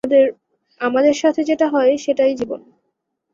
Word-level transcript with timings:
আমাদের 0.81 1.13
সাথে 1.13 1.43
যেটা 1.43 1.67
হয়, 1.67 1.97
সেটা- 1.97 2.27
ই 2.27 2.35
জীবন। 2.35 2.61